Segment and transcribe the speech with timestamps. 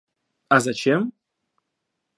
[0.55, 1.11] А зачем?